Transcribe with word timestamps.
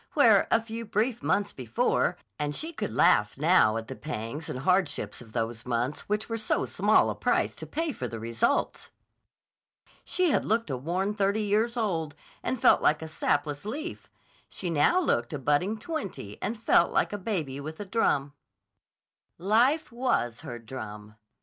Where, 0.15 0.47
a 0.49 0.59
few 0.59 0.83
brief 0.83 1.21
months 1.21 1.53
before—and 1.53 2.55
she 2.55 2.73
could 2.73 2.91
laugh 2.91 3.37
now 3.37 3.77
at 3.77 3.87
the 3.87 3.95
pangs 3.95 4.49
and 4.49 4.57
hardships 4.61 5.21
of 5.21 5.31
those 5.33 5.63
months 5.63 6.09
which 6.09 6.27
were 6.27 6.39
so 6.39 6.65
small 6.65 7.11
a 7.11 7.15
price 7.15 7.55
to 7.57 7.67
pay 7.67 7.91
for 7.91 8.07
the 8.07 8.19
results!—she 8.19 10.31
had 10.31 10.43
looked 10.43 10.71
a 10.71 10.77
worn 10.77 11.13
thirty 11.13 11.43
years 11.43 11.77
old 11.77 12.15
and 12.41 12.59
felt 12.59 12.81
like 12.81 13.03
a 13.03 13.07
sapless 13.07 13.63
leaf, 13.63 14.09
she 14.49 14.71
now 14.71 14.99
looked 14.99 15.33
a 15.33 15.37
budding 15.37 15.77
twenty 15.77 16.41
and 16.41 16.59
felt 16.59 16.91
like 16.91 17.13
a 17.13 17.17
baby 17.19 17.59
with 17.59 17.79
a 17.79 17.85
drum. 17.85 18.33
Life 19.37 19.91
was 19.91 20.39
her 20.39 20.57
drum. 20.57 21.13